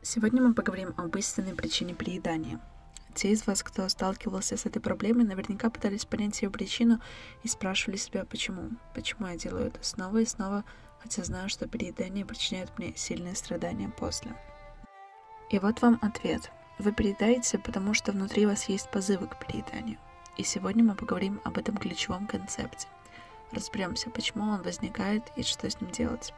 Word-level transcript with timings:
Сегодня 0.00 0.40
мы 0.40 0.54
поговорим 0.54 0.94
об 0.96 1.16
истинной 1.16 1.54
причине 1.54 1.92
переедания. 1.92 2.60
Те 3.14 3.32
из 3.32 3.46
вас, 3.48 3.64
кто 3.64 3.88
сталкивался 3.88 4.56
с 4.56 4.64
этой 4.64 4.80
проблемой, 4.80 5.24
наверняка 5.24 5.70
пытались 5.70 6.04
понять 6.04 6.40
ее 6.40 6.50
причину 6.50 7.00
и 7.42 7.48
спрашивали 7.48 7.96
себя, 7.96 8.24
почему. 8.24 8.70
Почему 8.94 9.26
я 9.26 9.36
делаю 9.36 9.66
это 9.66 9.82
снова 9.82 10.18
и 10.18 10.24
снова, 10.24 10.64
хотя 11.00 11.24
знаю, 11.24 11.48
что 11.48 11.66
переедание 11.66 12.24
причиняет 12.24 12.78
мне 12.78 12.94
сильные 12.94 13.34
страдания 13.34 13.88
после. 13.88 14.32
И 15.50 15.58
вот 15.58 15.82
вам 15.82 15.98
ответ. 16.00 16.52
Вы 16.78 16.92
переедаете, 16.92 17.58
потому 17.58 17.92
что 17.92 18.12
внутри 18.12 18.46
вас 18.46 18.68
есть 18.68 18.88
позывы 18.92 19.26
к 19.26 19.44
перееданию. 19.44 19.98
И 20.36 20.44
сегодня 20.44 20.84
мы 20.84 20.94
поговорим 20.94 21.40
об 21.42 21.58
этом 21.58 21.76
ключевом 21.76 22.28
концепте. 22.28 22.86
Разберемся, 23.50 24.10
почему 24.10 24.44
он 24.44 24.62
возникает 24.62 25.24
и 25.34 25.42
что 25.42 25.68
с 25.68 25.80
ним 25.80 25.90
делать. 25.90 26.32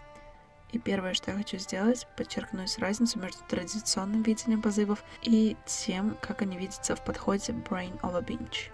И 0.72 0.78
первое, 0.78 1.14
что 1.14 1.32
я 1.32 1.36
хочу 1.36 1.58
сделать, 1.58 2.06
подчеркнуть 2.16 2.78
разницу 2.78 3.18
между 3.18 3.42
традиционным 3.48 4.22
видением 4.22 4.62
позывов 4.62 5.02
и 5.22 5.56
тем, 5.66 6.16
как 6.20 6.42
они 6.42 6.56
видятся 6.56 6.94
в 6.94 7.04
подходе 7.04 7.52
Brain 7.52 8.00
over 8.00 8.24
Binge. 8.24 8.70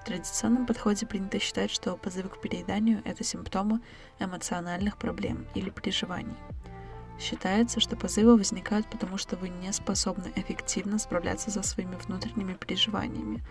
В 0.00 0.06
традиционном 0.06 0.66
подходе 0.66 1.06
принято 1.06 1.38
считать, 1.38 1.70
что 1.70 1.96
позывы 1.96 2.28
к 2.28 2.40
перееданию– 2.40 3.02
это 3.04 3.24
симптомы 3.24 3.80
эмоциональных 4.18 4.98
проблем 4.98 5.46
или 5.54 5.70
переживаний. 5.70 6.36
Считается, 7.18 7.80
что 7.80 7.96
позывы 7.96 8.36
возникают 8.36 8.86
потому, 8.88 9.18
что 9.18 9.36
вы 9.36 9.48
не 9.48 9.72
способны 9.72 10.32
эффективно 10.34 10.98
справляться 10.98 11.50
со 11.50 11.62
своими 11.62 11.96
внутренними 11.96 12.54
переживаниями 12.54 13.42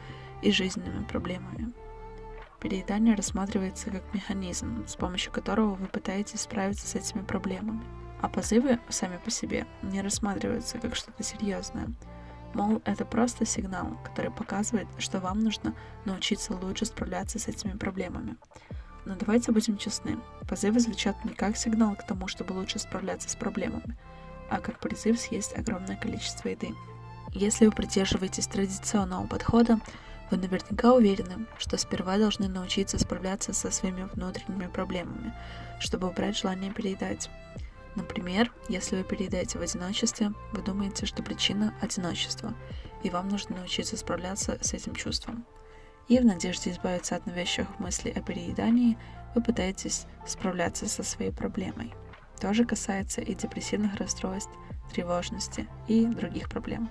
и 0.42 0.52
жизненными 0.52 1.06
проблемами. 1.06 1.74
Переедание 2.64 3.14
рассматривается 3.14 3.92
как 3.92 4.14
механизм, 4.14 4.88
с 4.88 4.96
помощью 4.96 5.34
которого 5.34 5.76
вы 5.76 5.86
пытаетесь 5.88 6.40
справиться 6.40 6.88
с 6.88 6.96
этими 6.96 7.22
проблемами. 7.22 7.84
А 8.22 8.30
позывы 8.30 8.80
сами 8.88 9.18
по 9.18 9.30
себе 9.30 9.68
не 9.82 10.02
рассматриваются 10.02 10.80
как 10.80 10.96
что-то 10.96 11.24
серьезное. 11.24 11.90
Мол, 12.54 12.82
это 12.86 13.04
просто 13.04 13.46
сигнал, 13.46 13.98
который 14.06 14.32
показывает, 14.32 14.88
что 14.98 15.20
вам 15.20 15.40
нужно 15.40 15.76
научиться 16.06 16.54
лучше 16.54 16.86
справляться 16.86 17.38
с 17.38 17.50
этими 17.50 17.78
проблемами. 17.78 18.38
Но 19.04 19.18
давайте 19.18 19.52
будем 19.52 19.78
честны, 19.78 20.18
позывы 20.48 20.80
звучат 20.80 21.18
не 21.26 21.34
как 21.34 21.58
сигнал 21.58 21.96
к 21.96 22.08
тому, 22.08 22.30
чтобы 22.30 22.54
лучше 22.54 22.80
справляться 22.80 23.28
с 23.28 23.36
проблемами, 23.36 23.98
а 24.50 24.62
как 24.62 24.80
призыв 24.80 25.20
съесть 25.20 25.58
огромное 25.58 25.98
количество 25.98 26.48
еды. 26.48 26.70
Если 27.34 27.66
вы 27.66 27.74
придерживаетесь 27.74 28.48
традиционного 28.48 29.28
подхода, 29.28 29.80
вы 30.34 30.42
наверняка 30.42 30.94
уверены, 30.94 31.46
что 31.60 31.78
сперва 31.78 32.18
должны 32.18 32.48
научиться 32.48 32.98
справляться 32.98 33.54
со 33.54 33.70
своими 33.70 34.10
внутренними 34.14 34.68
проблемами, 34.68 35.32
чтобы 35.80 36.08
убрать 36.08 36.38
желание 36.38 36.74
переедать. 36.74 37.30
Например, 37.96 38.52
если 38.68 38.96
вы 38.96 39.04
переедаете 39.04 39.60
в 39.60 39.62
одиночестве, 39.62 40.34
вы 40.52 40.64
думаете, 40.64 41.06
что 41.06 41.22
причина– 41.22 41.76
одиночество, 41.82 42.56
и 43.04 43.12
вам 43.12 43.28
нужно 43.28 43.58
научиться 43.58 43.96
справляться 43.96 44.58
с 44.62 44.74
этим 44.74 44.96
чувством. 44.96 45.46
И 46.08 46.18
в 46.18 46.26
надежде 46.26 46.72
избавиться 46.72 47.16
от 47.16 47.28
навязчивых 47.28 47.80
мыслей 47.80 48.12
о 48.12 48.22
переедании, 48.22 48.98
вы 49.36 49.44
пытаетесь 49.44 50.08
справляться 50.26 50.90
со 50.90 51.04
своей 51.04 51.32
проблемой. 51.32 51.94
То 52.42 52.54
же 52.56 52.66
касается 52.66 53.22
и 53.22 53.36
депрессивных 53.36 53.96
расстройств, 53.98 54.52
тревожности 54.92 55.68
и 55.88 56.06
других 56.08 56.50
проблем. 56.50 56.90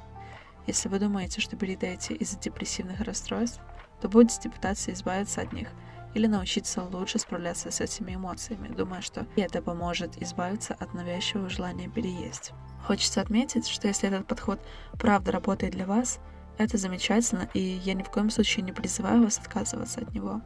Если 0.67 0.89
вы 0.89 0.99
думаете, 0.99 1.41
что 1.41 1.57
переедаете 1.57 2.15
из-за 2.15 2.39
депрессивных 2.39 3.01
расстройств, 3.01 3.61
то 4.01 4.09
будете 4.09 4.49
пытаться 4.51 4.93
избавиться 4.93 5.41
от 5.41 5.53
них 5.53 5.69
или 6.15 6.27
научиться 6.27 6.83
лучше 6.83 7.19
справляться 7.19 7.71
с 7.71 7.81
этими 7.81 8.15
эмоциями, 8.15 8.69
думая, 8.69 9.01
что 9.01 9.27
это 9.37 9.63
поможет 9.63 10.21
избавиться 10.23 10.75
от 10.75 10.93
навязчивого 10.95 11.49
желания 11.49 11.89
переесть. 11.89 12.53
Хочется 12.87 13.21
отметить, 13.21 13.67
что 13.67 13.89
если 13.89 14.09
этот 14.09 14.27
подход 14.27 14.61
правда 14.93 15.33
работает 15.33 15.73
для 15.73 15.87
вас, 15.87 16.19
это 16.59 16.77
замечательно, 16.77 17.49
и 17.55 17.61
я 17.61 17.95
ни 17.95 18.03
в 18.03 18.11
коем 18.11 18.29
случае 18.29 18.65
не 18.65 18.73
призываю 18.73 19.25
вас 19.25 19.39
отказываться 19.39 20.01
от 20.01 20.13
него. 20.13 20.43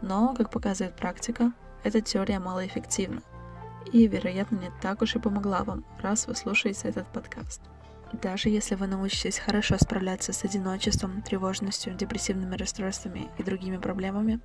Но, 0.00 0.34
как 0.34 0.50
показывает 0.50 0.96
практика, 0.96 1.52
эта 1.84 2.00
теория 2.00 2.38
малоэффективна 2.38 3.22
и, 3.92 4.06
вероятно, 4.06 4.56
не 4.56 4.70
так 4.80 5.02
уж 5.02 5.16
и 5.16 5.18
помогла 5.18 5.64
вам, 5.64 5.84
раз 6.00 6.26
вы 6.26 6.34
слушаете 6.34 6.88
этот 6.88 7.06
подкаст. 7.08 7.60
Даже 8.12 8.48
если 8.48 8.74
вы 8.74 8.86
научитесь 8.86 9.38
хорошо 9.38 9.76
справляться 9.78 10.32
с 10.32 10.42
одиночеством, 10.42 11.20
тревожностью, 11.20 11.94
депрессивными 11.94 12.56
расстройствами 12.56 13.28
и 13.36 13.42
другими 13.42 13.76
проблемами, 13.76 14.40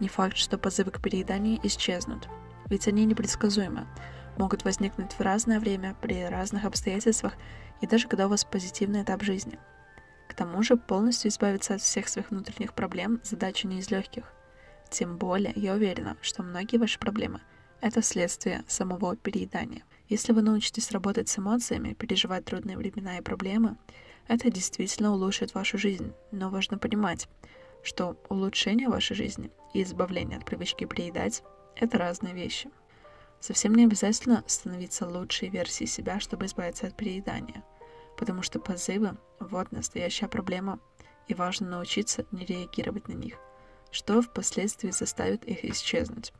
не 0.00 0.08
факт, 0.08 0.36
что 0.36 0.56
позывы 0.56 0.90
к 0.90 1.02
перееданию 1.02 1.60
исчезнут, 1.62 2.28
ведь 2.70 2.88
они 2.88 3.04
непредсказуемы, 3.04 3.86
могут 4.38 4.64
возникнуть 4.64 5.12
в 5.12 5.20
разное 5.20 5.60
время, 5.60 5.94
при 6.00 6.24
разных 6.24 6.64
обстоятельствах 6.64 7.34
и 7.82 7.86
даже 7.86 8.08
когда 8.08 8.26
у 8.26 8.30
вас 8.30 8.44
позитивный 8.44 9.02
этап 9.02 9.22
жизни. 9.22 9.58
К 10.28 10.34
тому 10.34 10.62
же 10.62 10.76
полностью 10.76 11.30
избавиться 11.30 11.74
от 11.74 11.82
всех 11.82 12.08
своих 12.08 12.30
внутренних 12.30 12.72
проблем 12.72 13.20
задача 13.22 13.68
не 13.68 13.80
из 13.80 13.90
легких. 13.90 14.32
Тем 14.88 15.18
более 15.18 15.52
я 15.54 15.74
уверена, 15.74 16.16
что 16.22 16.42
многие 16.42 16.78
ваши 16.78 16.98
проблемы– 16.98 17.40
это 17.82 18.00
следствие 18.02 18.64
самого 18.66 19.14
переедания– 19.14 19.82
если 20.08 20.32
вы 20.32 20.42
научитесь 20.42 20.90
работать 20.90 21.28
с 21.28 21.38
эмоциями, 21.38 21.94
переживать 21.94 22.44
трудные 22.44 22.76
времена 22.76 23.18
и 23.18 23.22
проблемы, 23.22 23.76
это 24.28 24.50
действительно 24.50 25.12
улучшит 25.12 25.54
вашу 25.54 25.78
жизнь. 25.78 26.12
Но 26.30 26.50
важно 26.50 26.78
понимать, 26.78 27.28
что 27.82 28.16
улучшение 28.28 28.88
вашей 28.88 29.16
жизни 29.16 29.50
и 29.72 29.82
избавление 29.82 30.38
от 30.38 30.44
привычки 30.44 30.84
приедать– 30.84 31.42
это 31.76 31.98
разные 31.98 32.34
вещи. 32.34 32.70
Совсем 33.40 33.74
не 33.74 33.84
обязательно 33.84 34.42
становиться 34.46 35.06
лучшей 35.06 35.48
версией 35.48 35.88
себя, 35.88 36.20
чтобы 36.20 36.46
избавиться 36.46 36.86
от 36.86 36.96
переедания, 36.96 37.62
потому 38.16 38.42
что 38.42 38.58
позывы– 38.58 39.16
вот 39.40 39.72
настоящая 39.72 40.28
проблема, 40.28 40.78
и 41.28 41.34
важно 41.34 41.68
научиться 41.68 42.26
не 42.32 42.44
реагировать 42.44 43.08
на 43.08 43.14
них, 43.14 43.34
что 43.90 44.20
впоследствии 44.20 44.90
заставит 44.90 45.44
их 45.44 45.64
исчезнуть. 45.64 46.32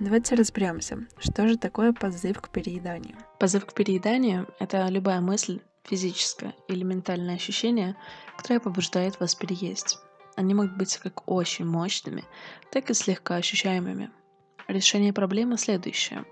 Давайте 0.00 0.34
разберемся, 0.34 1.06
что 1.18 1.46
же 1.46 1.56
такое 1.56 1.92
позыв 1.92 2.40
к 2.40 2.48
перееданию. 2.48 3.16
Позыв 3.38 3.64
к 3.64 3.74
перееданию— 3.74 4.48
это 4.58 4.88
любая 4.88 5.20
мысль, 5.20 5.60
физическое 5.84 6.52
или 6.66 6.82
ментальное 6.82 7.36
ощущение, 7.36 7.94
которое 8.36 8.58
побуждает 8.58 9.20
вас 9.20 9.36
переесть. 9.36 9.98
Они 10.34 10.52
могут 10.52 10.76
быть 10.76 10.96
как 10.96 11.30
очень 11.30 11.64
мощными, 11.64 12.24
так 12.72 12.90
и 12.90 12.94
слегка 12.94 13.36
ощущаемыми. 13.36 14.10
Решение 14.66 15.12
проблемы 15.12 15.58
следующее. 15.58 16.24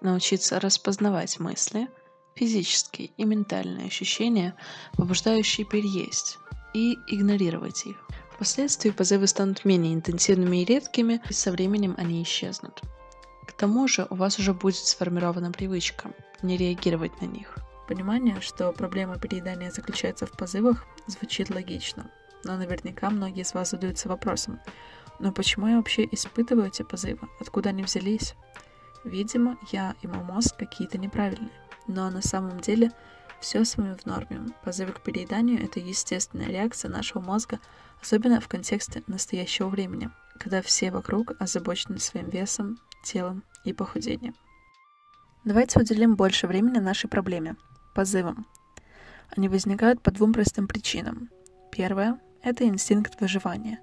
Научиться 0.00 0.60
распознавать 0.60 1.40
мысли, 1.40 1.88
физические 2.36 3.10
и 3.16 3.24
ментальные 3.24 3.88
ощущения, 3.88 4.54
побуждающие 4.96 5.66
переесть, 5.66 6.38
и 6.72 6.94
игнорировать 7.08 7.84
их. 7.84 7.96
Впоследствии 8.32 8.90
позывы 8.90 9.26
станут 9.26 9.64
менее 9.64 9.94
интенсивными 9.94 10.58
и 10.58 10.64
редкими, 10.64 11.20
и 11.28 11.32
со 11.32 11.50
временем 11.50 11.96
они 11.98 12.22
исчезнут. 12.22 12.80
К 13.48 13.52
тому 13.52 13.88
же 13.88 14.06
у 14.10 14.14
вас 14.14 14.38
уже 14.38 14.52
будет 14.52 14.76
сформирована 14.76 15.50
привычка 15.50 16.10
не 16.42 16.58
реагировать 16.58 17.20
на 17.22 17.24
них. 17.24 17.56
Понимание, 17.88 18.40
что 18.42 18.70
проблема 18.72 19.18
переедания 19.18 19.70
заключается 19.70 20.26
в 20.26 20.32
позывах, 20.32 20.84
звучит 21.06 21.48
логично. 21.48 22.10
Но 22.44 22.58
наверняка 22.58 23.08
многие 23.08 23.40
из 23.40 23.54
вас 23.54 23.70
задаются 23.70 24.08
вопросом, 24.10 24.60
но 25.18 25.32
почему 25.32 25.66
я 25.66 25.78
вообще 25.78 26.06
испытываю 26.12 26.68
эти 26.68 26.82
позывы? 26.82 27.26
Откуда 27.40 27.70
они 27.70 27.82
взялись? 27.82 28.34
Видимо, 29.02 29.56
я 29.72 29.96
и 30.02 30.06
мой 30.06 30.22
мозг 30.22 30.56
какие-то 30.58 30.98
неправильные. 30.98 31.50
Но 31.86 32.10
на 32.10 32.20
самом 32.20 32.60
деле 32.60 32.92
все 33.40 33.64
с 33.64 33.78
вами 33.78 33.94
в 33.94 34.04
норме. 34.04 34.52
Позывы 34.62 34.92
к 34.92 35.00
перееданию– 35.00 35.64
это 35.64 35.80
естественная 35.80 36.48
реакция 36.48 36.90
нашего 36.90 37.22
мозга, 37.22 37.60
особенно 38.02 38.40
в 38.40 38.48
контексте 38.48 39.02
настоящего 39.06 39.68
времени, 39.68 40.10
когда 40.38 40.60
все 40.60 40.90
вокруг 40.90 41.32
озабочены 41.40 41.98
своим 41.98 42.28
весом, 42.28 42.78
телом 43.02 43.44
и 43.64 43.72
похудением. 43.72 44.34
Давайте 45.44 45.80
уделим 45.80 46.16
больше 46.16 46.46
времени 46.46 46.78
нашей 46.78 47.08
проблеме– 47.08 47.56
позывам. 47.94 48.46
Они 49.36 49.48
возникают 49.48 50.02
по 50.02 50.10
двум 50.10 50.32
простым 50.32 50.66
причинам. 50.68 51.30
Первое– 51.70 52.20
это 52.42 52.64
инстинкт 52.64 53.20
выживания, 53.20 53.80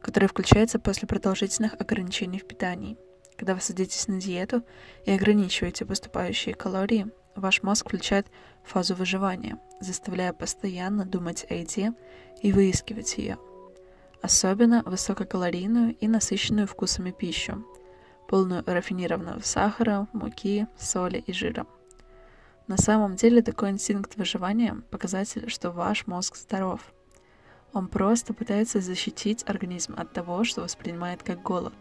который 0.00 0.28
включается 0.28 0.78
после 0.78 1.08
продолжительных 1.08 1.74
ограничений 1.74 2.38
в 2.38 2.46
питании. 2.46 2.96
Когда 3.36 3.54
вы 3.54 3.60
садитесь 3.60 4.08
на 4.08 4.20
диету 4.20 4.62
и 5.06 5.12
ограничиваете 5.12 5.86
поступающие 5.86 6.54
калории, 6.54 7.06
ваш 7.34 7.62
мозг 7.62 7.86
включает 7.86 8.26
фазу 8.64 8.94
выживания, 8.94 9.58
заставляя 9.80 10.32
постоянно 10.32 11.06
думать 11.06 11.46
о 11.48 11.54
еде 11.54 11.92
и 12.42 12.52
выискивать 12.52 13.16
ее. 13.16 13.38
Особенно 14.22 14.82
высококалорийную 14.84 15.96
и 15.96 16.06
насыщенную 16.06 16.66
вкусами 16.66 17.10
пищу, 17.10 17.64
полную 18.30 18.62
рафинированного 18.64 19.40
сахара, 19.40 20.06
муки, 20.12 20.68
соли 20.78 21.18
и 21.26 21.32
жира. 21.32 21.66
На 22.68 22.76
самом 22.76 23.16
деле 23.16 23.42
такой 23.42 23.70
инстинкт 23.70 24.14
выживания– 24.16 24.80
показатель, 24.92 25.50
что 25.50 25.72
ваш 25.72 26.06
мозг 26.06 26.36
здоров. 26.36 26.80
Он 27.72 27.88
просто 27.88 28.32
пытается 28.32 28.80
защитить 28.80 29.42
организм 29.48 29.94
от 29.96 30.12
того, 30.12 30.44
что 30.44 30.62
воспринимает 30.62 31.24
как 31.24 31.42
голод, 31.42 31.74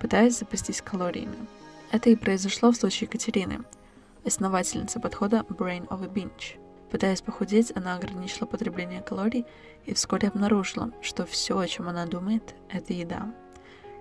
пытаясь 0.00 0.36
запастись 0.36 0.82
калориями. 0.82 1.46
Это 1.92 2.10
и 2.10 2.16
произошло 2.16 2.72
в 2.72 2.76
случае 2.76 3.06
Катерины, 3.06 3.60
основательницы 4.24 4.98
подхода 4.98 5.46
Brain 5.48 5.86
of 5.86 6.02
a 6.02 6.08
Binge. 6.08 6.58
Пытаясь 6.90 7.22
похудеть, 7.22 7.70
она 7.76 7.94
ограничила 7.94 8.48
потребление 8.48 9.00
калорий 9.00 9.46
и 9.84 9.94
вскоре 9.94 10.26
обнаружила, 10.26 10.90
что 11.02 11.24
все, 11.24 11.56
о 11.56 11.68
чем 11.68 11.88
она 11.88 12.04
думает, 12.06 12.56
это 12.68 12.92
еда. 12.92 13.32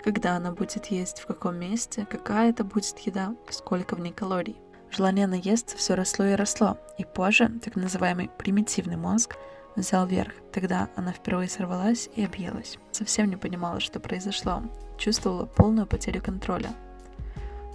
Когда 0.04 0.36
она 0.36 0.52
будет 0.52 0.88
есть, 0.88 1.22
в 1.22 1.28
каком 1.28 1.56
месте, 1.56 2.06
какая 2.10 2.50
это 2.50 2.66
будет 2.66 3.00
еда, 3.00 3.36
сколько 3.50 3.96
в 3.96 4.02
ней 4.02 4.12
калорий. 4.12 4.58
Желание 4.92 5.28
наесться 5.28 5.78
все 5.78 5.96
росло 5.96 6.26
и 6.26 6.36
росло, 6.36 6.78
и 6.98 7.06
позже 7.06 7.50
так 7.64 7.78
называемый 7.78 8.30
примитивный 8.38 8.98
мозг 8.98 9.38
взял 9.78 10.06
верх. 10.06 10.34
Тогда 10.52 10.90
она 10.98 11.14
впервые 11.14 11.50
сорвалась 11.50 12.10
и 12.16 12.26
объелась. 12.26 12.78
Совсем 12.92 13.30
не 13.30 13.38
понимала, 13.38 13.80
что 13.80 14.02
произошло. 14.02 14.62
Чувствовала 14.98 15.46
полную 15.46 15.88
потерю 15.88 16.22
контроля. 16.22 16.74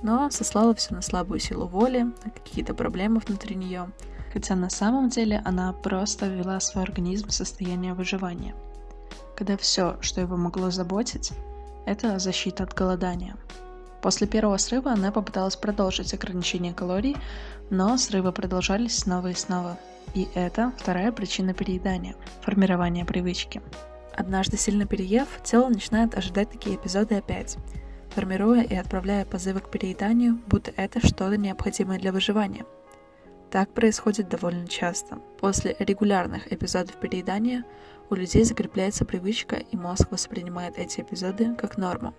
Но 0.03 0.31
сослала 0.31 0.75
все 0.75 0.95
на 0.95 1.03
слабую 1.03 1.41
силу 1.41 1.67
воли, 1.67 2.03
на 2.03 2.31
какие-то 2.31 2.75
проблемы 2.75 3.21
внутри 3.21 3.57
нее. 3.57 3.91
Хотя 4.35 4.55
на 4.55 4.69
самом 4.69 5.09
деле 5.09 5.43
она 5.47 5.73
просто 5.73 6.29
ввела 6.29 6.61
свой 6.61 6.85
организм 6.85 7.29
в 7.29 7.33
состояние 7.33 7.95
выживания. 7.95 8.55
Когда 9.35 9.57
все, 9.57 9.97
что 10.03 10.21
его 10.21 10.37
могло 10.37 10.71
заботить, 10.71 11.33
это 11.89 12.19
защита 12.19 12.65
от 12.65 12.75
голодания. 12.75 13.37
После 14.03 14.27
первого 14.27 14.59
срыва 14.59 14.93
она 14.93 15.11
попыталась 15.11 15.57
продолжить 15.57 16.15
ограничение 16.15 16.73
калорий, 16.73 17.17
но 17.71 17.97
срывы 17.97 18.33
продолжались 18.33 18.99
снова 18.99 19.29
и 19.29 19.35
снова. 19.35 19.79
И 20.15 20.29
это 20.35 20.73
вторая 20.79 21.11
причина 21.13 21.53
переедания– 21.55 22.15
формирование 22.43 23.05
привычки. 23.05 23.61
Однажды 24.15 24.57
сильно 24.57 24.87
переев, 24.87 25.29
тело 25.45 25.69
начинает 25.69 26.17
ожидать 26.17 26.51
такие 26.51 26.77
эпизоды 26.77 27.17
опять, 27.17 27.57
формируя 28.15 28.63
и 28.63 28.75
отправляя 28.75 29.25
позывы 29.25 29.61
к 29.61 29.71
перееданию, 29.71 30.39
будто 30.47 30.73
это 30.77 31.01
что-то 31.01 31.37
необходимое 31.37 31.99
для 31.99 32.13
выживания. 32.13 32.65
Так 33.51 33.73
происходит 33.73 34.29
довольно 34.29 34.67
часто. 34.67 35.17
После 35.41 35.75
регулярных 35.79 36.53
эпизодов 36.53 36.97
переедания 36.97 37.65
у 38.11 38.15
людей 38.15 38.45
закрепляется 38.45 39.07
привычка, 39.07 39.57
и 39.57 39.77
мозг 39.77 40.11
воспринимает 40.11 40.79
эти 40.79 41.01
эпизоды 41.01 41.55
как 41.55 41.79
норму. 41.79 42.15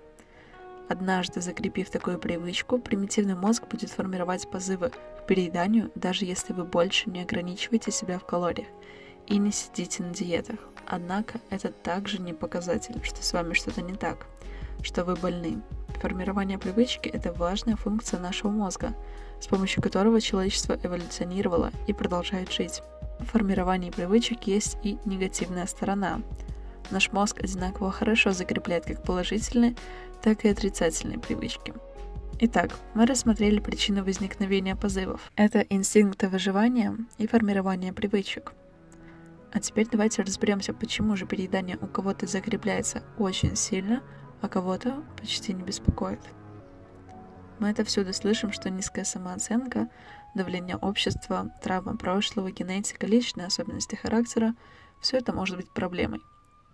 Однажды 0.88 1.40
закрепив 1.42 1.92
такую 1.92 2.18
привычку, 2.18 2.80
примитивный 2.80 3.36
мозг 3.36 3.68
будет 3.68 3.92
формировать 3.92 4.50
позывы 4.50 4.90
к 4.90 5.28
перееданию, 5.28 5.92
даже 5.94 6.26
если 6.26 6.52
вы 6.52 6.64
больше 6.64 7.12
не 7.12 7.22
ограничиваете 7.22 7.92
себя 7.92 8.18
в 8.18 8.26
калориях 8.26 8.68
и 9.28 9.38
не 9.38 9.52
сидите 9.52 10.02
на 10.02 10.12
диетах. 10.12 10.58
Однако 10.88 11.40
это 11.52 11.72
также 11.72 12.20
не 12.20 12.34
показатель, 12.34 13.00
что 13.04 13.24
с 13.24 13.34
вами 13.34 13.54
что-то 13.54 13.84
не 13.84 13.94
так, 13.94 14.26
что 14.82 15.06
вы 15.06 15.14
больны. 15.16 15.62
Формирование 16.00 16.58
привычки– 16.58 17.10
это 17.14 17.34
важная 17.34 17.76
функция 17.76 18.22
нашего 18.22 18.52
мозга, 18.52 18.96
с 19.42 19.48
помощью 19.48 19.84
которого 19.84 20.22
человечество 20.22 20.78
эволюционировало 20.82 21.72
и 21.88 21.94
продолжает 21.94 22.52
жить. 22.54 22.82
В 23.20 23.26
формировании 23.26 23.92
привычек 23.92 24.44
есть 24.44 24.78
и 24.82 24.98
негативная 25.04 25.66
сторона. 25.66 26.22
Наш 26.90 27.12
мозг 27.12 27.44
одинаково 27.44 27.92
хорошо 27.92 28.32
закрепляет 28.32 28.86
как 28.86 29.04
положительные, 29.04 29.76
так 30.24 30.46
и 30.46 30.50
отрицательные 30.50 31.20
привычки. 31.20 31.74
Итак, 32.40 32.72
мы 32.94 33.06
рассмотрели 33.06 33.60
причины 33.60 34.02
возникновения 34.02 34.78
позывов. 34.78 35.30
Это 35.36 35.60
инстинкты 35.60 36.30
выживания 36.30 36.96
и 37.18 37.28
формирование 37.28 37.92
привычек. 37.92 38.54
А 39.52 39.60
теперь 39.60 39.88
давайте 39.92 40.22
разберемся, 40.22 40.74
почему 40.74 41.18
же 41.18 41.26
переедание 41.26 41.78
у 41.82 41.88
кого-то 41.88 42.26
закрепляется 42.28 43.04
очень 43.18 43.58
сильно, 43.58 44.02
а 44.42 44.48
кого-то 44.48 45.04
почти 45.18 45.54
не 45.54 45.64
беспокоит. 45.64 46.20
Мы 47.60 47.70
это 47.70 47.84
всюду 47.84 48.14
слышим, 48.14 48.52
что 48.52 48.70
низкая 48.70 49.04
самооценка 49.04 49.90
давление 50.34 50.78
общества, 50.78 51.52
травма 51.62 51.98
прошлого, 51.98 52.52
генетика, 52.52 53.06
личные 53.06 53.48
особенности 53.48 53.96
характера— 53.96 54.56
все 55.02 55.18
это 55.18 55.34
может 55.34 55.58
быть 55.58 55.70
проблемой. 55.72 56.22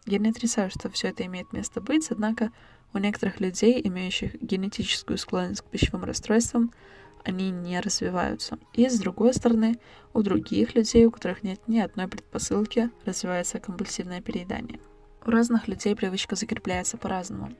Я 0.05 0.19
не 0.19 0.29
отрицаю, 0.29 0.69
что 0.69 0.89
все 0.89 1.09
это 1.09 1.25
имеет 1.25 1.53
место 1.53 1.81
быть, 1.81 2.11
однако 2.11 2.51
у 2.93 2.97
некоторых 2.97 3.39
людей, 3.39 3.81
имеющих 3.83 4.35
генетическую 4.41 5.17
склонность 5.17 5.61
к 5.61 5.65
пищевым 5.65 6.03
расстройствам, 6.03 6.71
они 7.23 7.49
не 7.49 7.79
развиваются. 7.79 8.59
И 8.73 8.87
с 8.87 8.99
другой 8.99 9.33
стороны, 9.33 9.79
у 10.13 10.21
других 10.21 10.75
людей, 10.75 11.05
у 11.05 11.11
которых 11.11 11.41
нет 11.41 11.59
ни 11.67 11.79
одной 11.79 12.07
предпосылки, 12.07 12.91
развивается 13.05 13.59
компульсивное 13.59 14.21
переедание. 14.21 14.79
У 15.25 15.31
разных 15.31 15.67
людей 15.67 15.95
привычка 15.95 16.35
закрепляется 16.35 16.97
по-разному 16.97 17.51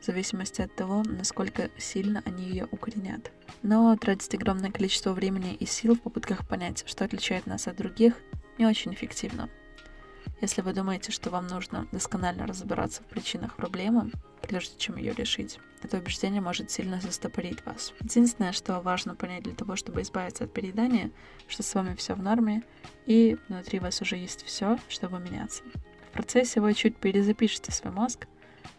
в 0.00 0.04
зависимости 0.04 0.62
от 0.62 0.76
того, 0.76 1.02
насколько 1.02 1.68
сильно 1.76 2.22
они 2.24 2.44
ее 2.44 2.68
укоренят. 2.70 3.32
Но 3.62 3.96
тратить 3.96 4.32
огромное 4.36 4.70
количество 4.70 5.12
времени 5.12 5.52
и 5.54 5.66
сил 5.66 5.96
в 5.96 6.00
попытках 6.00 6.46
понять, 6.46 6.84
что 6.86 7.04
отличает 7.04 7.46
нас 7.46 7.66
от 7.66 7.76
других, 7.76 8.14
не 8.56 8.66
очень 8.66 8.94
эффективно. 8.94 9.50
Если 10.40 10.62
вы 10.62 10.72
думаете, 10.72 11.10
что 11.10 11.30
вам 11.30 11.48
нужно 11.48 11.88
досконально 11.90 12.46
разобраться 12.46 13.02
в 13.02 13.06
причинах 13.06 13.56
проблемы, 13.56 14.12
прежде 14.40 14.78
чем 14.78 14.96
ее 14.96 15.12
решить, 15.12 15.58
это 15.82 15.98
убеждение 15.98 16.40
может 16.40 16.70
сильно 16.70 17.00
застопорить 17.00 17.66
вас. 17.66 17.92
Единственное, 17.98 18.52
что 18.52 18.80
важно 18.80 19.16
понять 19.16 19.42
для 19.42 19.54
того, 19.54 19.74
чтобы 19.74 20.02
избавиться 20.02 20.44
от 20.44 20.52
переедания, 20.52 21.10
что 21.48 21.64
с 21.64 21.74
вами 21.74 21.96
все 21.96 22.14
в 22.14 22.22
норме, 22.22 22.62
и 23.06 23.36
внутри 23.48 23.80
вас 23.80 24.00
уже 24.00 24.14
есть 24.16 24.44
все, 24.44 24.78
чтобы 24.88 25.18
меняться. 25.18 25.64
В 26.08 26.12
процессе 26.12 26.60
вы 26.60 26.74
чуть 26.74 26.96
перезапишете 26.96 27.70
свой 27.70 27.92
мозг, 27.92 28.26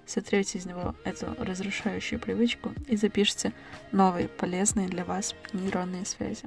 сотрете 0.06 0.58
из 0.58 0.66
него 0.66 0.96
эту 1.06 1.36
разрушающую 1.38 2.20
привычку 2.20 2.74
и 2.88 2.96
запишите 2.96 3.54
новые 3.92 4.28
полезные 4.28 4.88
для 4.88 5.06
вас 5.06 5.36
нейронные 5.54 6.06
связи. 6.06 6.44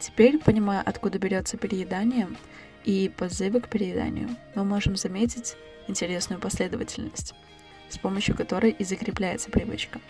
Теперь, 0.00 0.38
понимая, 0.38 0.80
откуда 0.80 1.18
берется 1.18 1.56
переедание 1.56 2.28
и 2.84 3.12
позывы 3.16 3.60
к 3.60 3.68
перееданию, 3.68 4.30
мы 4.54 4.64
можем 4.64 4.96
заметить 4.96 5.56
интересную 5.86 6.40
последовательность, 6.40 7.34
с 7.88 7.98
помощью 7.98 8.36
которой 8.36 8.70
и 8.70 8.84
закрепляется 8.84 9.50
привычка. 9.50 10.00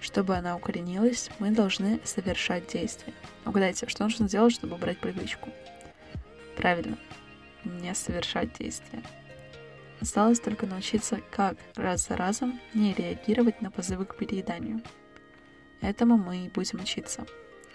Чтобы 0.00 0.36
она 0.36 0.56
укоренилась, 0.56 1.30
мы 1.38 1.50
должны 1.50 2.00
совершать 2.04 2.68
действия. 2.72 3.12
Угадайте, 3.44 3.88
что 3.88 4.04
нужно 4.04 4.28
сделать, 4.28 4.54
чтобы 4.54 4.76
убрать 4.76 4.98
привычку? 4.98 5.50
Правильно, 6.56 6.96
не 7.64 7.94
совершать 7.94 8.52
действия. 8.58 9.02
Осталось 10.00 10.40
только 10.40 10.66
научиться, 10.66 11.20
как 11.30 11.56
раз 11.74 12.06
за 12.06 12.16
разом 12.16 12.60
не 12.74 12.94
реагировать 12.94 13.60
на 13.60 13.70
позывы 13.70 14.04
к 14.04 14.16
перееданию. 14.16 14.80
Этому 15.80 16.16
мы 16.16 16.46
и 16.46 16.50
будем 16.50 16.80
учиться. 16.80 17.26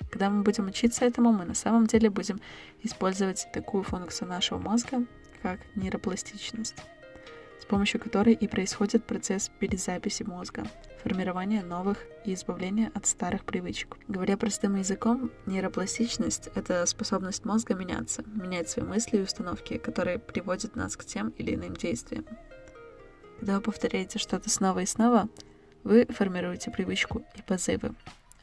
Когда 0.09 0.29
мы 0.29 0.43
будем 0.43 0.67
учиться 0.67 1.05
этому, 1.05 1.31
мы 1.31 1.45
на 1.45 1.53
самом 1.53 1.87
деле 1.87 2.09
будем 2.09 2.39
использовать 2.81 3.47
такую 3.53 3.83
функцию 3.83 4.29
нашего 4.29 4.57
мозга, 4.57 5.05
как 5.41 5.59
нейропластичность 5.75 6.75
с 7.63 7.65
помощью 7.65 8.01
которой 8.01 8.33
и 8.33 8.45
происходит 8.45 9.05
процесс 9.05 9.49
перезаписи 9.57 10.23
мозга, 10.23 10.65
формирования 11.01 11.63
новых 11.63 11.97
и 12.25 12.33
избавления 12.33 12.91
от 12.93 13.05
старых 13.05 13.45
привычек. 13.45 13.95
Говоря 14.09 14.35
простым 14.35 14.75
языком, 14.75 15.31
нейропластичность— 15.45 16.49
это 16.55 16.85
способность 16.85 17.45
мозга 17.45 17.73
меняться, 17.73 18.21
менять 18.27 18.69
свои 18.69 18.85
мысли 18.85 19.15
и 19.15 19.21
установки, 19.21 19.77
которые 19.77 20.19
приводят 20.19 20.75
нас 20.75 20.97
к 20.97 21.05
тем 21.05 21.29
или 21.37 21.55
иным 21.55 21.73
действиям. 21.73 22.25
Когда 23.39 23.55
вы 23.55 23.61
повторяете 23.61 24.19
что-то 24.19 24.49
снова 24.49 24.79
и 24.79 24.85
снова, 24.85 25.29
вы 25.85 26.05
формируете 26.07 26.69
привычку 26.69 27.23
и 27.33 27.41
позывы. 27.43 27.95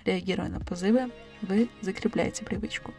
Реагируя 0.06 0.48
на 0.48 0.60
позывы, 0.60 1.12
вы 1.42 1.68
закрепляете 1.82 2.46
привычку. 2.46 2.94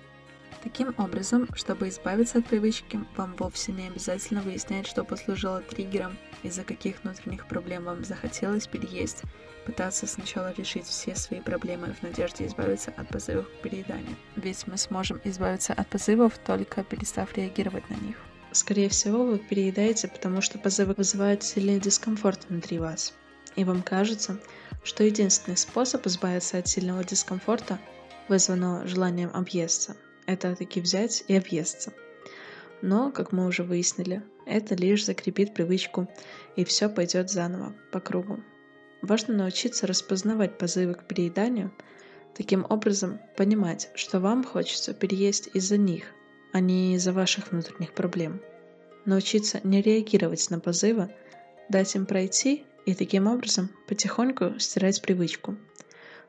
Таким 0.64 0.94
образом, 0.98 1.48
чтобы 1.56 1.90
избавиться 1.90 2.38
от 2.38 2.46
привычки, 2.46 3.00
вам 3.16 3.36
вовсе 3.38 3.72
не 3.72 3.88
обязательно 3.88 4.42
выяснять, 4.42 4.88
что 4.88 5.04
послужило 5.04 5.62
триггером, 5.62 6.18
из-за 6.44 6.64
каких 6.64 7.04
внутренних 7.04 7.48
проблем 7.48 7.86
вам 7.86 8.04
захотелось 8.04 8.68
переесть, 8.68 9.24
пытаться 9.66 10.06
сначала 10.06 10.54
решить 10.54 10.86
все 10.86 11.16
свои 11.16 11.40
проблемы 11.40 11.96
в 12.00 12.04
надежде 12.04 12.46
избавиться 12.46 12.94
от 12.96 13.08
позывов 13.08 13.48
к 13.48 13.62
перееданию. 13.64 14.16
Ведь 14.36 14.68
мы 14.68 14.78
сможем 14.78 15.20
избавиться 15.24 15.74
от 15.74 15.88
позывов, 15.88 16.38
только 16.38 16.84
перестав 16.84 17.36
реагировать 17.36 17.90
на 17.90 17.96
них. 17.96 18.18
Скорее 18.52 18.90
всего, 18.90 19.26
вы 19.26 19.40
переедаете, 19.40 20.10
потому 20.10 20.42
что 20.42 20.60
позывы 20.60 20.94
вызывают 20.94 21.42
сильный 21.42 21.80
дискомфорт 21.80 22.46
внутри 22.50 22.80
вас. 22.80 23.14
И 23.56 23.64
вам 23.64 23.82
кажется, 23.82 24.38
что 24.84 25.04
единственный 25.04 25.58
способ 25.58 26.06
избавиться 26.06 26.58
от 26.58 26.68
сильного 26.68 27.04
дискомфорта, 27.04 27.80
вызванного 28.28 28.86
желанием 28.88 29.32
объесться– 29.34 29.96
это 30.34 30.56
таки 30.56 30.82
взять 30.82 31.24
и 31.28 31.36
объесться. 31.36 31.94
Но, 32.82 33.12
как 33.12 33.32
мы 33.32 33.46
уже 33.46 33.64
выяснили, 33.64 34.24
это 34.46 34.76
лишь 34.76 35.06
закрепит 35.06 35.54
привычку, 35.54 36.08
и 36.56 36.64
все 36.66 36.90
пойдет 36.90 37.30
заново, 37.30 37.76
по 37.92 38.00
кругу. 38.00 38.40
Важно 39.02 39.36
научиться 39.36 39.88
распознавать 39.88 40.58
позывы 40.58 40.96
к 40.96 41.06
перееданию, 41.06 41.72
таким 42.36 42.66
образом 42.70 43.20
понимать, 43.36 43.90
что 43.96 44.20
вам 44.20 44.44
хочется 44.44 44.94
переесть 44.94 45.50
из-за 45.54 45.78
них, 45.78 46.06
а 46.54 46.60
не 46.60 46.96
из-за 46.96 47.14
ваших 47.14 47.52
внутренних 47.52 47.94
проблем. 47.94 48.42
Научиться 49.06 49.60
не 49.64 49.82
реагировать 49.82 50.50
на 50.50 50.60
позывы, 50.60 51.14
дать 51.70 51.96
им 51.96 52.06
пройти 52.06 52.64
и 52.86 52.94
таким 52.94 53.28
образом 53.28 53.70
потихоньку 53.88 54.60
стирать 54.60 55.02
привычку. 55.02 55.56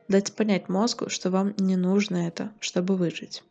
Дать 0.08 0.34
понять 0.34 0.68
мозгу, 0.68 1.08
что 1.08 1.30
вам 1.30 1.54
не 1.58 1.76
нужно 1.76 2.28
это, 2.28 2.52
чтобы 2.60 2.96
выжить. 2.96 3.42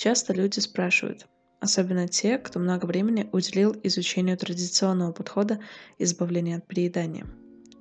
Часто 0.00 0.32
люди 0.32 0.60
спрашивают, 0.60 1.26
особенно 1.60 2.08
те, 2.08 2.38
кто 2.38 2.58
много 2.58 2.86
времени 2.86 3.28
уделил 3.32 3.76
изучению 3.82 4.38
традиционного 4.38 5.12
подхода 5.12 5.60
избавления 5.98 6.56
от 6.56 6.66
переедания. 6.66 7.26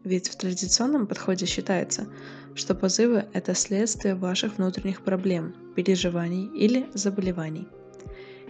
Ведь 0.04 0.28
в 0.28 0.36
традиционном 0.36 1.08
подходе 1.08 1.46
считается, 1.46 2.10
что 2.56 2.76
позывы– 2.76 3.30
это 3.34 3.56
следствие 3.56 4.16
ваших 4.16 4.58
внутренних 4.58 5.02
проблем, 5.02 5.56
переживаний 5.78 6.48
или 6.48 6.90
заболеваний. 6.94 7.70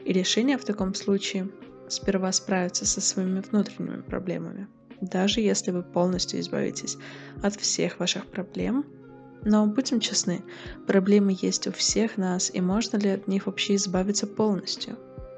И 0.03 0.13
решение 0.13 0.57
в 0.57 0.65
таком 0.65 0.95
случае– 0.95 1.51
сперва 1.89 2.31
справиться 2.31 2.87
со 2.87 3.01
своими 3.01 3.41
внутренними 3.41 4.01
проблемами, 4.01 4.67
даже 4.99 5.41
если 5.41 5.69
вы 5.69 5.83
полностью 5.83 6.39
избавитесь 6.39 6.97
от 7.43 7.55
всех 7.55 7.99
ваших 7.99 8.25
проблем– 8.25 8.83
но 9.45 9.65
будем 9.65 9.99
честны, 9.99 10.41
проблемы 10.87 11.37
есть 11.39 11.67
у 11.67 11.71
всех 11.71 12.17
нас, 12.17 12.51
и 12.53 12.61
можно 12.61 12.97
ли 12.97 13.09
от 13.09 13.27
них 13.27 13.45
вообще 13.45 13.75
избавиться 13.75 14.27
полностью? 14.27 14.97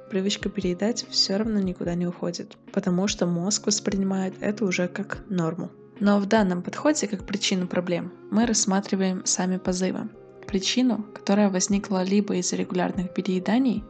Привычка 0.10 0.50
переедать 0.50 1.06
все 1.10 1.38
равно 1.38 1.60
никуда 1.60 1.96
не 1.96 2.08
уходит, 2.08 2.58
потому 2.74 3.08
что 3.08 3.26
мозг 3.26 3.68
воспринимает 3.68 4.34
это 4.42 4.66
уже 4.66 4.88
как 4.88 5.24
норму. 5.30 5.72
Но 6.00 6.20
в 6.20 6.26
данном 6.26 6.64
подходе, 6.64 7.08
как 7.08 7.26
причину 7.26 7.68
проблем, 7.68 8.12
мы 8.32 8.46
рассматриваем 8.46 9.22
сами 9.26 9.58
позывы. 9.58 10.10
Причину, 10.48 11.06
которая 11.14 11.50
возникла 11.50 12.04
либо 12.04 12.36
из-за 12.38 12.56
регулярных 12.56 13.14
перееданий, 13.14 13.84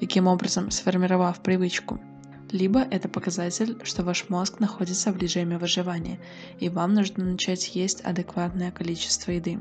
таким 0.00 0.26
образом 0.26 0.70
сформировав 0.70 1.42
привычку, 1.42 2.00
либо 2.50 2.80
это 2.80 3.08
показатель, 3.08 3.78
что 3.84 4.02
ваш 4.02 4.28
мозг 4.28 4.60
находится 4.60 5.12
в 5.12 5.18
режиме 5.18 5.58
выживания, 5.58 6.18
и 6.60 6.68
вам 6.68 6.94
нужно 6.94 7.24
начать 7.24 7.74
есть 7.74 8.00
адекватное 8.02 8.70
количество 8.70 9.32
еды. 9.32 9.58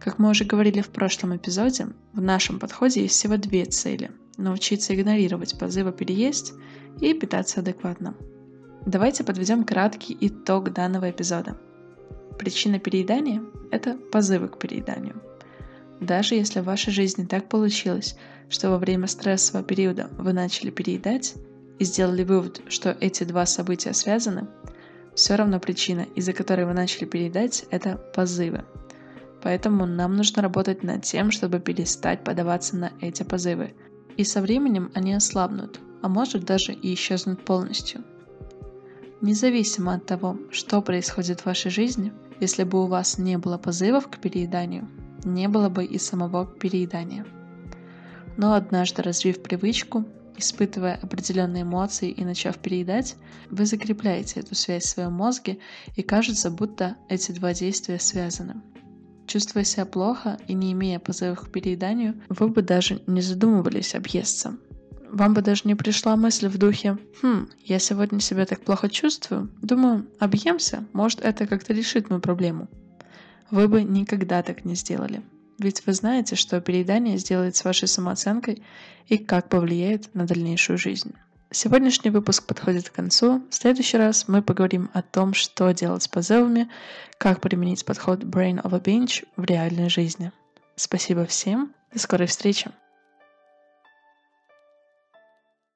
Как 0.00 0.18
мы 0.18 0.30
уже 0.30 0.44
говорили 0.44 0.80
в 0.80 0.90
прошлом 0.90 1.36
эпизоде, 1.36 1.88
в 2.12 2.20
нашем 2.20 2.58
подходе 2.58 3.02
есть 3.02 3.14
всего 3.14 3.36
две 3.36 3.64
цели– 3.64 4.10
научиться 4.36 4.94
игнорировать 4.94 5.58
позывы 5.58 5.92
переесть 5.92 6.52
и 7.00 7.14
питаться 7.14 7.60
адекватно. 7.60 8.14
Давайте 8.84 9.24
подведем 9.24 9.64
краткий 9.64 10.16
итог 10.20 10.72
данного 10.72 11.10
эпизода. 11.10 11.56
Причина 12.38 12.78
переедания– 12.78 13.42
это 13.70 13.94
позывы 13.94 14.48
к 14.48 14.58
перееданию. 14.58 15.22
Даже 16.00 16.34
если 16.34 16.60
в 16.60 16.64
вашей 16.64 16.92
жизни 16.92 17.24
так 17.24 17.48
получилось, 17.48 18.16
что 18.50 18.70
во 18.70 18.78
время 18.78 19.06
стрессового 19.06 19.64
периода 19.64 20.10
вы 20.18 20.32
начали 20.32 20.70
переедать, 20.70 21.34
и 21.78 21.84
сделали 21.84 22.24
вывод, 22.24 22.62
что 22.68 22.96
эти 23.00 23.24
два 23.24 23.46
события 23.46 23.92
связаны, 23.92 24.48
все 25.14 25.36
равно 25.36 25.60
причина, 25.60 26.06
из-за 26.16 26.32
которой 26.32 26.66
вы 26.66 26.72
начали 26.72 27.04
переедать, 27.04 27.66
это 27.70 27.96
позывы. 28.14 28.64
Поэтому 29.42 29.86
нам 29.86 30.16
нужно 30.16 30.42
работать 30.42 30.82
над 30.82 31.02
тем, 31.02 31.30
чтобы 31.30 31.60
перестать 31.60 32.24
подаваться 32.24 32.76
на 32.76 32.92
эти 33.00 33.22
позывы. 33.22 33.74
И 34.16 34.24
со 34.24 34.40
временем 34.40 34.90
они 34.94 35.14
ослабнут, 35.14 35.80
а 36.02 36.08
может 36.08 36.44
даже 36.44 36.72
и 36.72 36.94
исчезнут 36.94 37.44
полностью. 37.44 38.02
Независимо 39.20 39.94
от 39.94 40.06
того, 40.06 40.38
что 40.50 40.82
происходит 40.82 41.40
в 41.40 41.46
вашей 41.46 41.70
жизни, 41.70 42.12
если 42.40 42.64
бы 42.64 42.82
у 42.82 42.86
вас 42.86 43.18
не 43.18 43.38
было 43.38 43.58
позывов 43.58 44.08
к 44.08 44.18
перееданию, 44.18 44.88
не 45.24 45.48
было 45.48 45.68
бы 45.68 45.84
и 45.84 45.98
самого 45.98 46.46
переедания. 46.46 47.24
Но 48.36 48.54
однажды 48.54 49.02
развив 49.02 49.42
привычку, 49.42 50.04
Испытывая 50.36 50.98
определенные 51.00 51.62
эмоции 51.62 52.10
и 52.10 52.24
начав 52.24 52.58
переедать, 52.58 53.16
вы 53.50 53.66
закрепляете 53.66 54.40
эту 54.40 54.54
связь 54.54 54.84
в 54.84 54.88
своем 54.88 55.12
мозге 55.12 55.58
и 55.94 56.02
кажется, 56.02 56.50
будто 56.50 56.96
эти 57.08 57.32
два 57.32 57.54
действия 57.54 58.00
связаны. 58.00 58.56
Чувствуя 59.26 59.64
себя 59.64 59.86
плохо 59.86 60.38
и 60.48 60.54
не 60.54 60.72
имея 60.72 60.98
позывов 60.98 61.40
к 61.40 61.50
перееданию, 61.50 62.20
вы 62.28 62.48
бы 62.48 62.62
даже 62.62 63.00
не 63.06 63.20
задумывались 63.20 63.94
объесться. 63.94 64.56
Вам 65.10 65.32
бы 65.32 65.42
даже 65.42 65.62
не 65.64 65.76
пришла 65.76 66.16
мысль 66.16 66.48
в 66.48 66.58
духе 66.58 66.98
«Хм, 67.22 67.48
я 67.64 67.78
сегодня 67.78 68.18
себя 68.20 68.44
так 68.46 68.60
плохо 68.60 68.88
чувствую, 68.90 69.48
думаю, 69.62 70.06
объемся, 70.18 70.84
может 70.92 71.20
это 71.20 71.46
как-то 71.46 71.72
решит 71.72 72.10
мою 72.10 72.20
проблему». 72.20 72.68
Вы 73.50 73.68
бы 73.68 73.84
никогда 73.84 74.42
так 74.42 74.64
не 74.64 74.74
сделали. 74.74 75.22
Ведь 75.58 75.86
вы 75.86 75.92
знаете, 75.92 76.36
что 76.36 76.60
переедание 76.60 77.18
сделает 77.18 77.56
с 77.56 77.64
вашей 77.64 77.88
самооценкой 77.88 78.62
и 79.06 79.18
как 79.18 79.48
повлияет 79.48 80.14
на 80.14 80.26
дальнейшую 80.26 80.78
жизнь. 80.78 81.14
Сегодняшний 81.50 82.10
выпуск 82.10 82.46
подходит 82.46 82.90
к 82.90 82.92
концу. 82.92 83.44
В 83.48 83.54
следующий 83.54 83.96
раз 83.96 84.26
мы 84.26 84.42
поговорим 84.42 84.90
о 84.92 85.02
том, 85.02 85.34
что 85.34 85.70
делать 85.70 86.02
с 86.02 86.08
позывами, 86.08 86.68
как 87.16 87.40
применить 87.40 87.84
подход 87.84 88.24
Brain 88.24 88.60
of 88.60 88.74
a 88.74 88.80
Binge 88.80 89.24
в 89.36 89.44
реальной 89.44 89.88
жизни. 89.88 90.32
Спасибо 90.74 91.26
всем. 91.26 91.72
До 91.92 92.00
скорой 92.00 92.26
встречи. 92.26 92.72